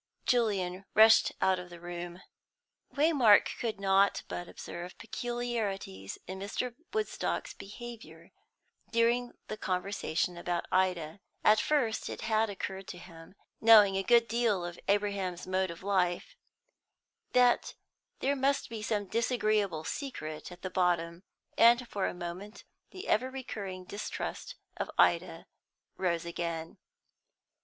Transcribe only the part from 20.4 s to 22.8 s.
at the bottom, and for a moment